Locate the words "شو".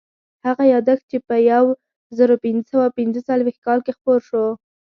4.29-4.45